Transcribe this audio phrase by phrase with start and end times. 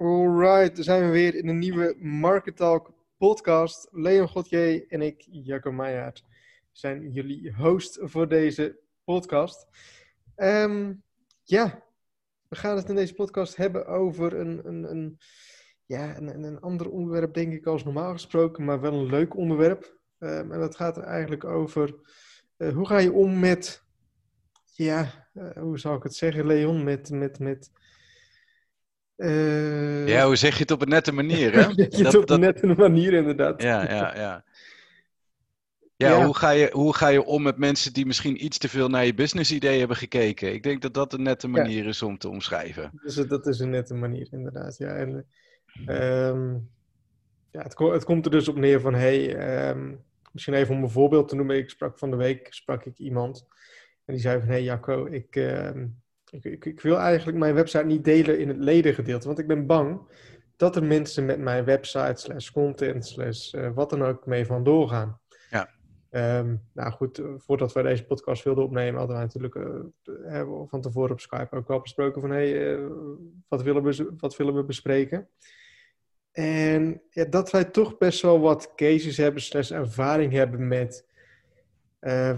[0.00, 3.88] Alright, dan zijn we weer in een nieuwe Market Talk podcast.
[3.90, 6.22] Leon Godje en ik, Jacco Meijer,
[6.72, 9.66] zijn jullie host voor deze podcast.
[10.34, 10.92] Ehm,
[11.42, 11.84] ja,
[12.48, 15.18] we gaan het in deze podcast hebben over een, een, een,
[15.86, 19.98] ja, een, een ander onderwerp, denk ik, als normaal gesproken, maar wel een leuk onderwerp.
[20.18, 21.94] Um, en dat gaat er eigenlijk over
[22.56, 23.84] uh, hoe ga je om met,
[24.64, 27.70] ja, uh, hoe zou ik het zeggen, Leon, met, met, met
[29.20, 31.60] uh, ja, hoe zeg je het op een nette manier, hè?
[31.76, 33.62] je het op een nette manier, inderdaad.
[33.62, 34.44] Ja, ja, ja.
[35.96, 38.68] Ja, ja, Hoe, ga je, hoe ga je om met mensen die misschien iets te
[38.68, 40.52] veel naar je business idee hebben gekeken?
[40.52, 41.88] Ik denk dat dat een nette manier ja.
[41.88, 42.90] is om te omschrijven.
[43.02, 44.76] Dus dat is een nette manier, inderdaad.
[44.76, 45.26] Ja, en,
[45.86, 46.70] um,
[47.50, 50.02] ja het, het, komt er dus op neer van, hey, um,
[50.32, 51.56] misschien even om een voorbeeld te noemen.
[51.56, 53.46] Ik sprak van de week, sprak ik iemand
[54.04, 55.36] en die zei van, hey Jacco, ik...
[55.36, 59.46] Um, ik, ik, ik, wil eigenlijk mijn website niet delen in het ledengedeelte, want ik
[59.46, 60.00] ben bang
[60.56, 64.64] dat er mensen met mijn website slash content slash uh, wat dan ook mee van
[64.64, 65.20] doorgaan.
[65.50, 65.70] Ja.
[66.38, 70.80] Um, nou goed, eh, voordat wij deze podcast wilden opnemen, hadden wij natuurlijk uh, van
[70.80, 72.88] tevoren op Skype ook wel besproken van hé, hey, uh,
[73.48, 75.28] wat, willen we, wat willen we bespreken?
[76.32, 81.08] En ja, dat wij toch best wel wat cases hebben slash ervaring hebben met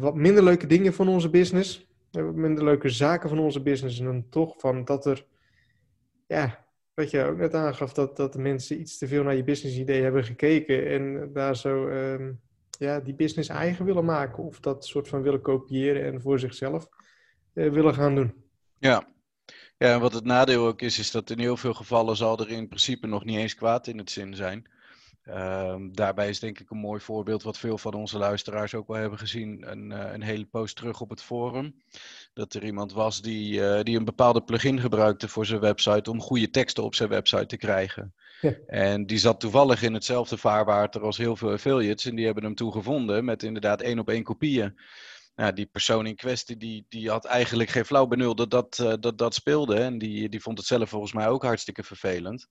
[0.01, 3.99] wat minder leuke dingen van onze business hebben minder leuke zaken van onze business.
[3.99, 5.27] En dan toch van dat er,
[6.27, 9.45] ja, wat je ook net aangaf, dat, dat de mensen iets te veel naar je
[9.45, 10.89] business idee hebben gekeken.
[10.89, 12.41] En daar zo, um,
[12.79, 14.45] ja, die business eigen willen maken.
[14.45, 16.89] Of dat soort van willen kopiëren en voor zichzelf
[17.55, 18.35] uh, willen gaan doen.
[18.79, 19.11] Ja.
[19.79, 22.51] Ja, en wat het nadeel ook is, is dat in heel veel gevallen zal er
[22.51, 24.71] in principe nog niet eens kwaad in het zin zijn.
[25.29, 28.97] Um, daarbij is denk ik een mooi voorbeeld wat veel van onze luisteraars ook wel
[28.97, 29.71] hebben gezien.
[29.71, 31.83] Een, uh, een hele post terug op het forum.
[32.33, 36.21] Dat er iemand was die, uh, die een bepaalde plugin gebruikte voor zijn website om
[36.21, 38.15] goede teksten op zijn website te krijgen.
[38.41, 38.55] Ja.
[38.67, 42.05] En die zat toevallig in hetzelfde vaarwater als heel veel affiliates.
[42.05, 44.81] En die hebben hem toen gevonden met inderdaad één op één kopieën.
[45.35, 48.93] Nou, die persoon in kwestie die, die had eigenlijk geen flauw benul dat dat, uh,
[49.01, 49.75] dat dat speelde.
[49.75, 52.49] En die, die vond het zelf volgens mij ook hartstikke vervelend.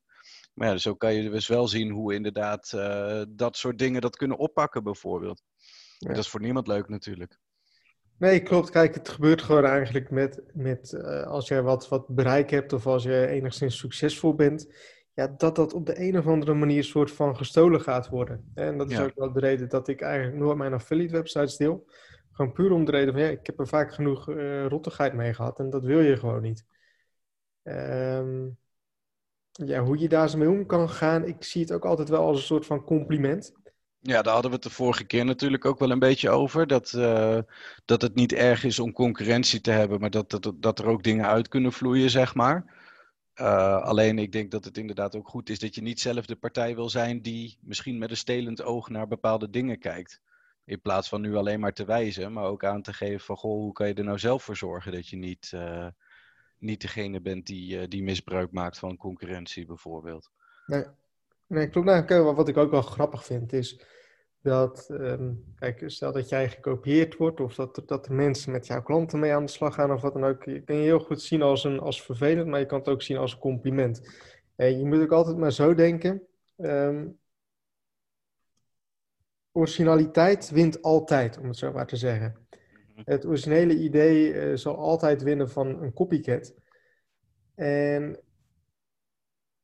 [0.53, 4.01] Maar ja, dus zo kan je dus wel zien hoe inderdaad uh, dat soort dingen
[4.01, 5.43] dat kunnen oppakken bijvoorbeeld.
[5.97, 6.07] Ja.
[6.07, 7.39] Dat is voor niemand leuk natuurlijk.
[8.17, 8.69] Nee, klopt.
[8.69, 12.87] Kijk, het gebeurt gewoon eigenlijk met, met uh, als jij wat, wat bereik hebt of
[12.87, 14.73] als je enigszins succesvol bent,
[15.13, 18.51] ja, dat dat op de een of andere manier soort van gestolen gaat worden.
[18.53, 19.03] En dat is ja.
[19.03, 21.89] ook wel de reden dat ik eigenlijk nooit mijn affiliate websites deel.
[22.31, 25.33] Gewoon puur om de reden van, ja, ik heb er vaak genoeg uh, rottigheid mee
[25.33, 26.65] gehad en dat wil je gewoon niet.
[27.63, 28.57] Um,
[29.65, 32.25] ja, hoe je daar zo mee om kan gaan, ik zie het ook altijd wel
[32.25, 33.53] als een soort van compliment.
[33.99, 36.67] Ja, daar hadden we het de vorige keer natuurlijk ook wel een beetje over.
[36.67, 37.37] Dat, uh,
[37.85, 41.03] dat het niet erg is om concurrentie te hebben, maar dat, dat, dat er ook
[41.03, 42.79] dingen uit kunnen vloeien, zeg maar.
[43.35, 46.35] Uh, alleen ik denk dat het inderdaad ook goed is dat je niet zelf de
[46.35, 50.21] partij wil zijn die misschien met een stelend oog naar bepaalde dingen kijkt.
[50.65, 53.51] In plaats van nu alleen maar te wijzen, maar ook aan te geven van goh,
[53.51, 55.87] hoe kan je er nou zelf voor zorgen dat je niet, uh,
[56.61, 60.31] niet degene bent die, uh, die misbruik maakt van concurrentie bijvoorbeeld.
[60.65, 60.83] Nee,
[61.47, 61.87] nee klopt.
[61.87, 63.81] Nou, wat ik ook wel grappig vind is
[64.41, 68.81] dat, um, kijk, stel dat jij gekopieerd wordt of dat, dat de mensen met jouw
[68.81, 71.21] klanten mee aan de slag gaan of wat dan ook, je kan je heel goed
[71.21, 74.01] zien als, een, als vervelend, maar je kan het ook zien als een compliment.
[74.55, 76.21] En je moet ook altijd maar zo denken,
[76.57, 77.19] um,
[79.51, 82.40] originaliteit wint altijd, om het zo maar te zeggen.
[83.03, 86.55] Het originele idee uh, zal altijd winnen van een copycat.
[87.55, 88.19] En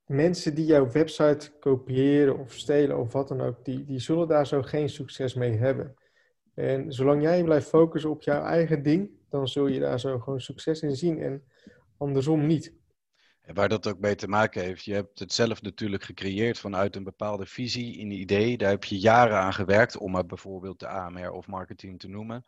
[0.05, 4.47] mensen die jouw website kopiëren of stelen of wat dan ook, die, die zullen daar
[4.47, 5.95] zo geen succes mee hebben.
[6.53, 10.41] En zolang jij blijft focussen op jouw eigen ding, dan zul je daar zo gewoon
[10.41, 11.43] succes in zien en
[11.97, 12.76] andersom niet.
[13.47, 16.95] En waar dat ook mee te maken heeft, je hebt het zelf natuurlijk gecreëerd vanuit
[16.95, 18.57] een bepaalde visie, een idee.
[18.57, 22.43] Daar heb je jaren aan gewerkt, om maar bijvoorbeeld de AMR of marketing te noemen.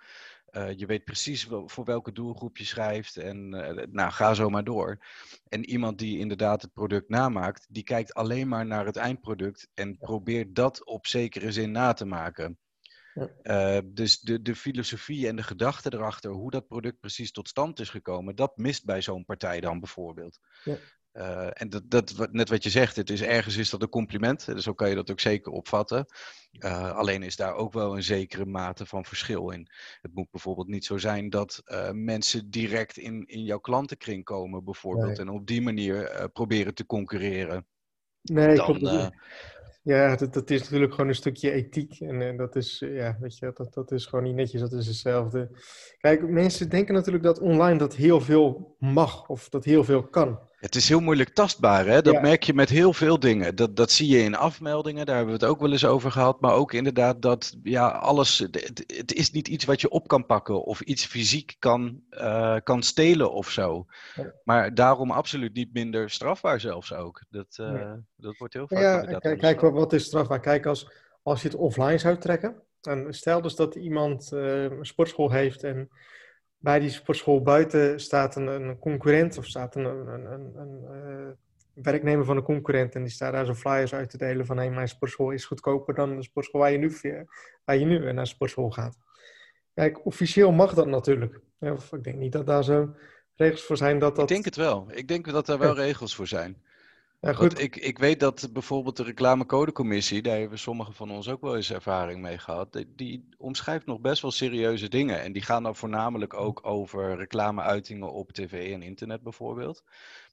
[0.51, 4.63] Uh, je weet precies voor welke doelgroep je schrijft en uh, nou, ga zo maar
[4.63, 4.97] door.
[5.47, 9.97] En iemand die inderdaad het product namaakt, die kijkt alleen maar naar het eindproduct en
[9.97, 12.57] probeert dat op zekere zin na te maken.
[13.13, 13.77] Ja.
[13.77, 17.79] Uh, dus de, de filosofie en de gedachte erachter, hoe dat product precies tot stand
[17.79, 20.39] is gekomen, dat mist bij zo'n partij dan bijvoorbeeld.
[20.63, 20.77] Ja.
[21.13, 24.45] Uh, en dat, dat, net wat je zegt, het is ergens is dat een compliment,
[24.45, 26.06] dus zo kan je dat ook zeker opvatten.
[26.51, 29.67] Uh, alleen is daar ook wel een zekere mate van verschil in.
[30.01, 34.63] Het moet bijvoorbeeld niet zo zijn dat uh, mensen direct in, in jouw klantenkring komen,
[34.63, 35.19] bijvoorbeeld, nee.
[35.19, 37.67] en op die manier proberen te concurreren.
[38.21, 39.13] Nee, Dan.
[39.89, 42.00] Ja, dat, dat, is natuurlijk gewoon een stukje ethiek.
[42.00, 44.88] En, en dat is, ja, weet je, dat, dat is gewoon niet netjes, dat is
[44.88, 45.50] hetzelfde.
[46.00, 50.39] Kijk, mensen denken natuurlijk dat online dat heel veel mag of dat heel veel kan.
[50.59, 52.01] Het is heel moeilijk tastbaar, hè?
[52.01, 53.56] Dat merk je met heel veel dingen.
[53.56, 56.41] Dat, dat zie je in afmeldingen, daar hebben we het ook wel eens over gehad.
[56.41, 58.39] Maar ook inderdaad dat ja, alles.
[58.39, 62.56] Het, het is niet iets wat je op kan pakken of iets fysiek kan, uh,
[62.63, 63.85] kan stelen of zo.
[64.44, 67.23] Maar daarom absoluut niet minder strafbaar, zelfs ook.
[67.29, 68.79] Dat, uh, dat wordt heel vaak.
[68.79, 70.39] Ja, kijk, kijk, wat is strafbaar?
[70.39, 70.91] Kijk, als,
[71.23, 72.62] als je het offline zou trekken.
[72.81, 75.89] En stel dus dat iemand uh, een sportschool heeft en
[76.59, 81.83] bij die sportschool buiten staat een, een concurrent of staat een, een, een, een uh,
[81.83, 84.69] werknemer van een concurrent en die staat daar zo flyers uit te delen van hey,
[84.69, 86.97] mijn sportschool is goedkoper dan de sportschool waar je nu,
[87.65, 88.97] waar je nu naar de sportschool gaat.
[89.73, 91.39] Kijk, officieel mag dat natuurlijk.
[91.59, 92.95] Of ik denk niet dat daar zo
[93.35, 94.29] regels voor zijn dat dat...
[94.29, 94.88] Ik denk het wel.
[94.91, 96.62] Ik denk dat daar wel regels voor zijn.
[97.21, 97.60] Ja, goed.
[97.60, 101.71] ik, ik weet dat bijvoorbeeld de reclamecodecommissie, daar hebben sommigen van ons ook wel eens
[101.71, 105.21] ervaring mee gehad, die, die, omschrijft nog best wel serieuze dingen.
[105.21, 109.83] En die gaan dan voornamelijk ook over reclameuitingen op tv en internet bijvoorbeeld.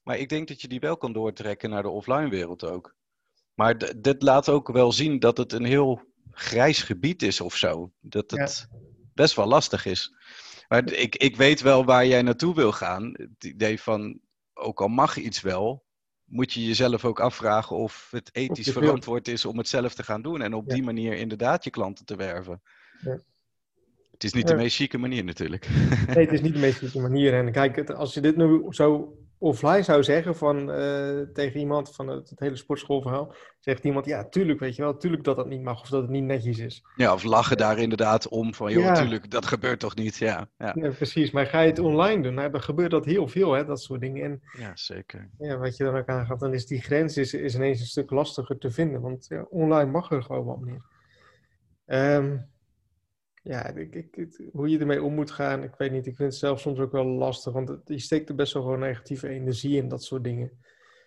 [0.03, 2.95] Maar ik denk dat je die wel kan doortrekken naar de offline wereld ook.
[3.53, 6.01] Maar dit laat ook wel zien dat het een heel
[6.31, 7.91] grijs gebied is of zo.
[7.99, 8.67] Dat het
[9.13, 10.13] best wel lastig is.
[10.67, 13.13] Maar ik, ik weet wel waar jij naartoe wil gaan.
[13.13, 14.19] Het idee van,
[14.53, 15.85] ook al mag iets wel,
[16.27, 20.21] moet je jezelf ook afvragen of het ethisch verantwoord is om het zelf te gaan
[20.21, 20.41] doen.
[20.41, 22.61] En op die manier inderdaad je klanten te werven.
[23.01, 23.19] Ja.
[24.11, 25.69] Het is niet de meest chique manier natuurlijk.
[26.07, 27.33] Nee, het is niet de meest chique manier.
[27.33, 32.07] En kijk, als je dit nu zo offline zou zeggen van, uh, tegen iemand van
[32.07, 35.61] het, het, hele sportschoolverhaal, zegt iemand, ja, tuurlijk, weet je wel, tuurlijk dat dat niet
[35.61, 36.83] mag of dat het niet netjes is.
[36.95, 40.49] Ja, of lachen daar inderdaad om van, joh, tuurlijk, dat gebeurt toch niet, ja.
[40.57, 40.75] ja.
[40.75, 40.89] ja.
[40.89, 43.81] precies, maar ga je het online doen, nou, dan gebeurt dat heel veel, hè, dat
[43.81, 44.23] soort dingen.
[44.23, 45.29] En, ja, zeker.
[45.37, 48.09] Ja, wat je dan ook aangaat, dan is die grens is, is ineens een stuk
[48.11, 50.81] lastiger te vinden, want ja, online mag er gewoon wat meer.
[51.85, 52.55] Um,
[53.47, 56.05] ja, ik, ik, hoe je ermee om moet gaan, ik weet niet.
[56.05, 58.79] Ik vind het zelf soms ook wel lastig, want je steekt er best wel gewoon
[58.79, 60.51] negatieve energie in, dat soort dingen.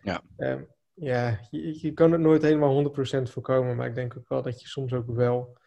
[0.03, 0.23] Ja.
[0.37, 4.43] Um, ja, je, je, kan het nooit helemaal 100% voorkomen, maar ik denk ook wel
[4.43, 5.59] dat je soms ook wel,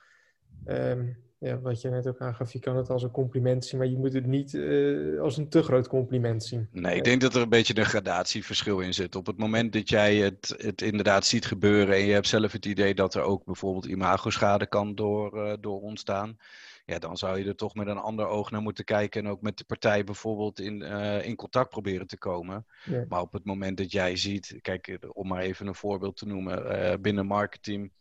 [0.66, 3.88] um, ja, wat je net ook aangaf, je kan het als een compliment zien, maar
[3.88, 6.68] je moet het niet uh, als een te groot compliment zien.
[6.72, 9.16] Nee, ik denk dat er een beetje een gradatieverschil in zit.
[9.16, 12.66] Op het moment dat jij het, het inderdaad ziet gebeuren en je hebt zelf het
[12.66, 16.38] idee dat er ook bijvoorbeeld imagoschade kan door, uh, door ontstaan,
[16.86, 19.42] ja, dan zou je er toch met een ander oog naar moeten kijken en ook
[19.42, 22.66] met de partij bijvoorbeeld in, uh, in contact proberen te komen.
[22.84, 23.06] Ja.
[23.10, 27.02] Maar op het moment dat jij ziet, kijk, om maar even een voorbeeld te noemen,
[27.02, 27.92] binnen marketing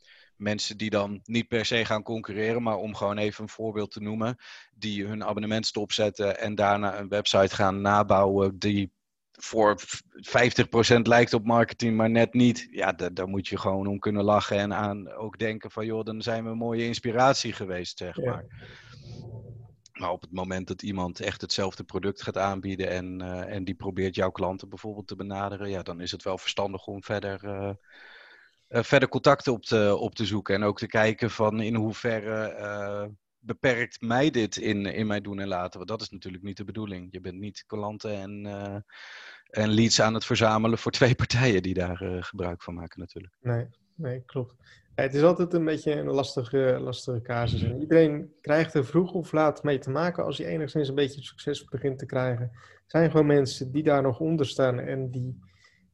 [0.42, 4.00] mensen die dan niet per se gaan concurreren, maar om gewoon even een voorbeeld te
[4.00, 4.36] noemen,
[4.74, 8.92] die hun abonnement stopzetten en daarna een website gaan nabouwen die
[9.32, 12.68] voor 50% lijkt op marketing, maar net niet.
[12.70, 16.22] Ja, daar moet je gewoon om kunnen lachen en aan ook denken van, joh, dan
[16.22, 18.44] zijn we een mooie inspiratie geweest, zeg maar.
[19.92, 23.74] Maar op het moment dat iemand echt hetzelfde product gaat aanbieden en, uh, en die
[23.74, 27.70] probeert jouw klanten bijvoorbeeld te benaderen, ja, dan is het wel verstandig om verder uh,
[28.72, 30.54] verder contacten op te, op te zoeken.
[30.54, 33.04] En ook te kijken van in hoeverre uh,
[33.38, 35.76] beperkt mij dit in, in mijn doen en laten.
[35.76, 37.08] Want dat is natuurlijk niet de bedoeling.
[37.10, 38.76] Je bent niet klanten en, uh,
[39.50, 43.34] en leads aan het verzamelen voor twee partijen die daar gebruik van maken natuurlijk.
[43.40, 44.54] Nee, nee klopt.
[44.94, 47.62] het is altijd een beetje een lastige, lastige casus.
[47.62, 51.22] En iedereen krijgt er vroeg of laat mee te maken als je enigszins een beetje
[51.22, 52.50] succes begint te krijgen.
[52.52, 55.38] Er zijn gewoon mensen die daar nog onder staan en die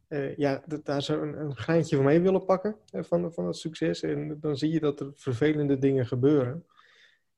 [0.08, 4.02] uh, ja, daar zo een, een van mee willen pakken uh, van, van het succes.
[4.02, 6.66] En dan zie je dat er vervelende dingen gebeuren.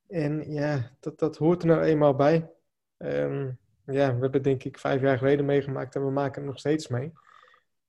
[0.07, 2.49] En ja, dat, dat hoort er nou eenmaal bij.
[2.97, 6.59] Um, ja, we hebben denk ik vijf jaar geleden meegemaakt en we maken er nog
[6.59, 7.11] steeds mee.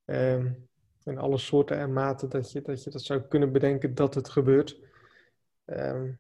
[0.05, 0.69] Um,
[1.05, 4.29] in alle soorten en maten dat je, dat je dat zou kunnen bedenken dat het
[4.29, 4.81] gebeurt.
[5.67, 6.19] Um,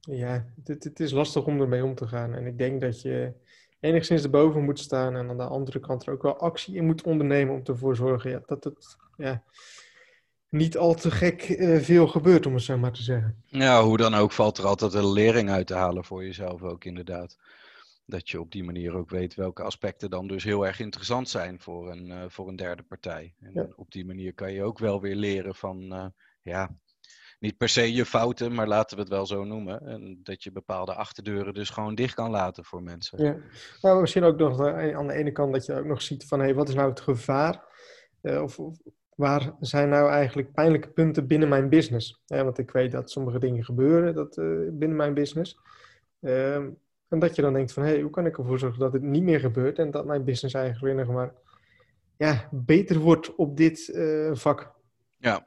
[0.00, 2.34] ja, het, het is lastig om ermee om te gaan.
[2.34, 3.32] En ik denk dat je
[3.82, 7.02] enigszins erboven moet staan en aan de andere kant er ook wel actie in moet
[7.02, 9.42] ondernemen om ervoor te zorgen ja, dat het ja,
[10.48, 13.42] niet al te gek uh, veel gebeurt, om het zo maar te zeggen.
[13.46, 16.84] Ja, hoe dan ook valt er altijd een lering uit te halen voor jezelf ook
[16.84, 17.38] inderdaad.
[18.06, 21.60] Dat je op die manier ook weet welke aspecten dan dus heel erg interessant zijn
[21.60, 23.34] voor een, uh, voor een derde partij.
[23.40, 23.66] En ja.
[23.76, 26.06] op die manier kan je ook wel weer leren van, uh,
[26.42, 26.76] ja,
[27.42, 29.86] niet per se je fouten, maar laten we het wel zo noemen.
[29.86, 33.24] En dat je bepaalde achterdeuren dus gewoon dicht kan laten voor mensen.
[33.24, 33.36] Ja,
[33.80, 36.44] maar misschien ook nog aan de ene kant dat je ook nog ziet van hé,
[36.44, 37.64] hey, wat is nou het gevaar?
[38.22, 38.76] Uh, of, of,
[39.14, 42.22] waar zijn nou eigenlijk pijnlijke punten binnen mijn business?
[42.26, 45.58] Ja, want ik weet dat sommige dingen gebeuren dat, uh, binnen mijn business.
[46.20, 48.92] Uh, en dat je dan denkt van hé, hey, hoe kan ik ervoor zorgen dat
[48.92, 51.32] het niet meer gebeurt en dat mijn business eigenlijk weer nog maar
[52.16, 53.98] ja, beter wordt op dit
[54.32, 54.72] vak.
[55.16, 55.46] Ja,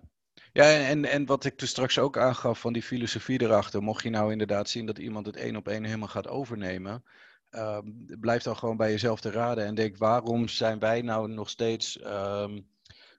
[0.56, 4.10] ja, en, en wat ik toen straks ook aangaf van die filosofie erachter, mocht je
[4.10, 7.04] nou inderdaad zien dat iemand het één op één helemaal gaat overnemen,
[7.50, 7.88] ehm,
[8.20, 12.00] blijf dan gewoon bij jezelf te raden en denk waarom zijn wij nou nog steeds
[12.00, 12.60] ehm,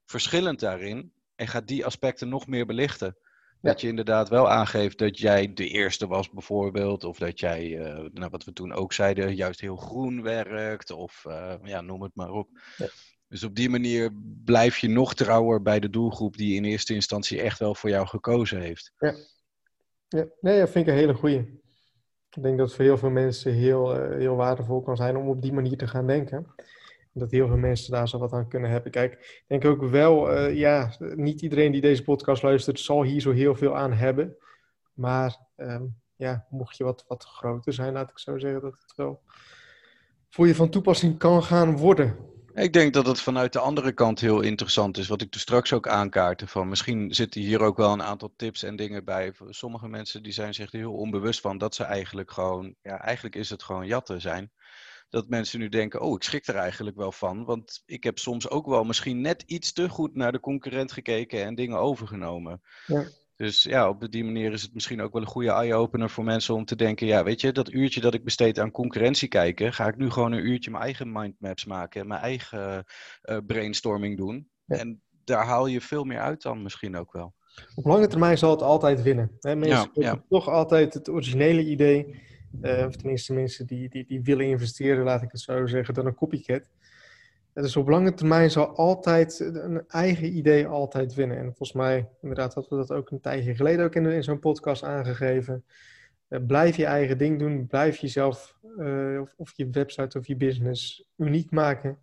[0.05, 1.13] verschillend daarin?
[1.35, 3.17] En ga die aspecten nog meer belichten.
[3.61, 7.05] Dat je inderdaad wel aangeeft dat jij de eerste was, bijvoorbeeld.
[7.05, 10.91] Of dat jij, uh, nou, wat we toen ook zeiden, juist heel groen werkt.
[10.91, 12.49] Of uh, ja, noem het maar op.
[12.77, 12.87] Ja.
[13.29, 14.11] Dus op die manier
[14.45, 18.07] blijf je nog trouwer bij de doelgroep die in eerste instantie echt wel voor jou
[18.07, 18.93] gekozen heeft.
[18.99, 19.15] Ja,
[20.09, 20.27] ja.
[20.41, 21.39] nee, dat vind ik een hele goeie.
[22.31, 25.29] Ik denk dat het voor heel veel mensen heel, uh, heel waardevol kan zijn om
[25.29, 26.55] op die manier te gaan denken
[27.19, 28.91] dat heel veel mensen daar zo wat aan kunnen hebben.
[28.91, 33.21] Kijk, ik denk ook wel, uh, ja, niet iedereen die deze podcast luistert zal hier
[33.21, 34.37] zo heel veel aan hebben.
[34.93, 38.93] Maar um, ja, mocht je wat, wat groter zijn, laat ik zo zeggen, dat het
[38.97, 39.21] wel
[40.31, 42.17] voor je van toepassing kan gaan worden.
[42.57, 45.73] Ik denk dat het vanuit de andere kant heel interessant is, wat ik toen straks
[45.73, 46.47] ook aankaartte.
[46.47, 49.35] Van misschien zitten hier ook wel een aantal tips en dingen bij.
[49.49, 53.37] Sommige mensen die zijn zich er heel onbewust van dat ze eigenlijk gewoon, ja, eigenlijk
[53.37, 54.53] is het gewoon jatten zijn
[55.09, 57.45] dat mensen nu denken, oh, ik schrik er eigenlijk wel van.
[57.45, 61.45] Want ik heb soms ook wel misschien net iets te goed naar de concurrent gekeken
[61.45, 62.61] en dingen overgenomen.
[62.87, 63.05] Ja.
[63.37, 66.55] Dus ja, op die manier is het misschien ook wel een goede eye-opener voor mensen
[66.55, 69.87] om te denken, ja, weet je, dat uurtje dat ik besteed aan concurrentie kijken, ga
[69.87, 72.85] ik nu gewoon een uurtje mijn eigen mindmaps maken en mijn eigen
[73.23, 74.49] uh, brainstorming doen.
[74.67, 77.35] En daar haal je veel meer uit dan misschien ook wel.
[77.75, 79.31] Op lange termijn zal het altijd winnen.
[79.41, 79.57] Hè?
[79.57, 80.23] Mensen ja, ja.
[80.29, 82.21] toch altijd het originele idee
[82.63, 86.07] uh, of tenminste mensen die, die, die willen investeren, laat ik het zo zeggen, dan
[86.07, 86.69] een copycat.
[87.63, 91.37] Dus op lange termijn zal altijd een eigen idee altijd winnen.
[91.37, 94.39] En volgens mij, inderdaad, hadden we dat ook een tijdje geleden ook in, in zo'n
[94.39, 95.65] podcast aangegeven.
[96.29, 97.67] Uh, blijf je eigen ding doen.
[97.67, 101.99] Blijf jezelf uh, of, of, je website of je business uniek maken.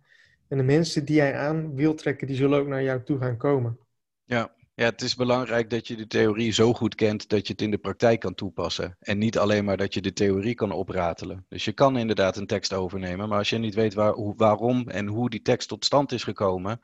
[0.48, 3.36] En de mensen die jij aan wil trekken, die zullen ook naar jou toe gaan
[3.36, 3.78] komen.
[4.24, 7.62] Ja, ja, het is belangrijk dat je de theorie zo goed kent dat je het
[7.62, 8.96] in de praktijk kan toepassen.
[9.00, 11.46] En niet alleen maar dat je de theorie kan opratelen.
[11.48, 14.88] Dus je kan inderdaad een tekst overnemen, maar als je niet weet waar, hoe, waarom
[14.88, 16.80] en hoe die tekst tot stand is gekomen,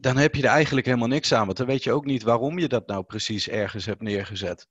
[0.00, 1.46] dan heb je er eigenlijk helemaal niks aan.
[1.46, 4.68] Want dan weet je ook niet waarom je dat nou precies ergens hebt neergezet.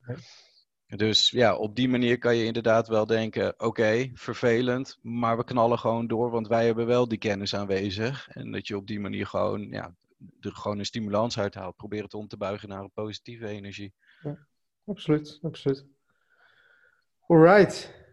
[0.88, 5.80] Dus ja, op die manier kan je inderdaad wel denken: oké, vervelend, maar we knallen
[5.80, 8.28] gewoon door, want wij hebben wel die kennis aanwezig.
[8.30, 9.96] En dat je op die manier gewoon ja,
[10.40, 11.76] er gewoon een stimulans uit haalt.
[11.76, 13.94] Probeer het om te buigen naar een positieve energie.
[14.22, 14.48] Ja,
[14.86, 15.86] absoluut, absoluut.
[17.28, 18.05] Alright.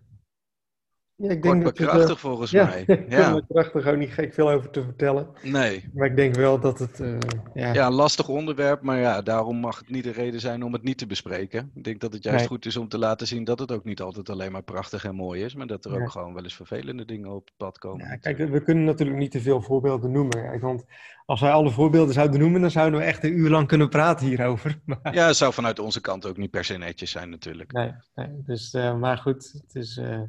[1.23, 2.85] Ja, ik denk dat krachtig het, volgens ja, mij.
[3.09, 5.29] Ja, krachtig, ook niet gek veel over te vertellen.
[5.43, 5.91] Nee.
[5.95, 7.01] Maar ik denk wel dat het...
[7.01, 7.19] Uh,
[7.55, 7.73] ja.
[7.73, 10.83] ja, een lastig onderwerp, maar ja, daarom mag het niet de reden zijn om het
[10.83, 11.71] niet te bespreken.
[11.75, 14.01] Ik denk dat het juist goed is om te laten zien dat het ook niet
[14.01, 17.05] altijd alleen maar prachtig en mooi is, maar dat er ook gewoon wel eens vervelende
[17.05, 18.07] dingen op het pad komen.
[18.07, 20.61] Ja, kijk, we kunnen natuurlijk niet te veel voorbeelden noemen.
[20.61, 20.85] Want
[21.27, 24.27] als wij alle voorbeelden zouden noemen, dan zouden we echt een uur lang kunnen praten
[24.27, 24.81] hierover.
[24.85, 25.15] Maar...
[25.15, 27.73] Ja, het zou vanuit onze kant ook niet per se netjes zijn natuurlijk.
[27.73, 29.97] Nee, nee dus, uh, maar goed, het is...
[29.97, 30.21] Uh,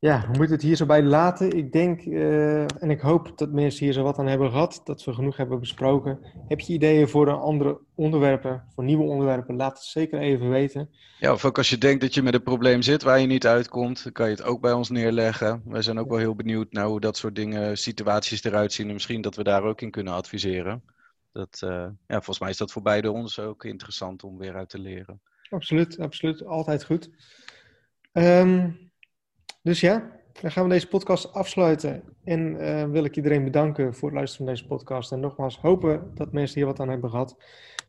[0.00, 1.50] ja, we moeten het hier zo bij laten.
[1.56, 5.04] Ik denk uh, en ik hoop dat mensen hier zo wat aan hebben gehad, dat
[5.04, 6.18] we genoeg hebben besproken.
[6.48, 9.56] Heb je ideeën voor andere onderwerpen, voor nieuwe onderwerpen?
[9.56, 10.90] Laat het zeker even weten.
[11.18, 13.46] Ja, of ook als je denkt dat je met een probleem zit waar je niet
[13.46, 15.62] uitkomt, dan kan je het ook bij ons neerleggen.
[15.64, 18.92] Wij zijn ook wel heel benieuwd naar hoe dat soort dingen, situaties eruit zien en
[18.92, 20.82] misschien dat we daar ook in kunnen adviseren.
[21.32, 21.70] Dat, uh,
[22.06, 25.20] ja, volgens mij is dat voor beide ons ook interessant om weer uit te leren.
[25.50, 26.44] Absoluut, absoluut.
[26.44, 27.10] Altijd goed.
[28.12, 28.89] Um,
[29.62, 32.02] dus ja, dan gaan we deze podcast afsluiten.
[32.24, 35.12] En uh, wil ik iedereen bedanken voor het luisteren naar deze podcast.
[35.12, 37.36] En nogmaals hopen dat mensen hier wat aan hebben gehad.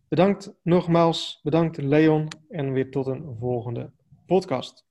[0.08, 1.40] Bedankt nogmaals.
[1.44, 2.28] Bedankt Leon.
[2.50, 3.92] En weer tot een volgende
[4.26, 4.86] podcast.